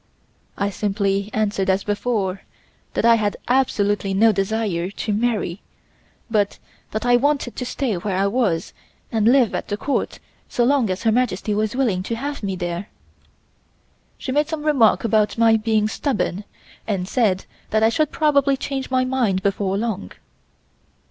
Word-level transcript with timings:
I 0.57 0.71
simply 0.71 1.29
answered 1.31 1.69
as 1.69 1.83
before 1.83 2.41
that 2.95 3.05
I 3.05 3.13
had 3.17 3.37
absolutely 3.47 4.15
no 4.15 4.31
desire 4.31 4.89
to 4.89 5.13
marry, 5.13 5.61
but 6.27 6.57
that 6.89 7.05
I 7.05 7.17
wanted 7.17 7.55
to 7.55 7.67
stay 7.67 7.93
where 7.97 8.15
I 8.15 8.25
was 8.25 8.73
and 9.11 9.27
live 9.27 9.53
at 9.53 9.67
the 9.67 9.77
Court 9.77 10.17
so 10.49 10.63
long 10.63 10.89
as 10.89 11.03
Her 11.03 11.11
Majesty 11.11 11.53
was 11.53 11.75
willing 11.75 12.01
to 12.01 12.15
have 12.15 12.41
me 12.41 12.55
there. 12.55 12.89
She 14.17 14.31
made 14.31 14.47
some 14.49 14.63
remark 14.63 15.03
about 15.03 15.37
my 15.37 15.55
being 15.55 15.87
stubborn 15.87 16.45
and 16.87 17.07
said 17.07 17.45
that 17.69 17.83
I 17.83 17.89
should 17.89 18.09
probably 18.11 18.57
change 18.57 18.89
my 18.89 19.05
mind 19.05 19.43
before 19.43 19.77
long. 19.77 20.13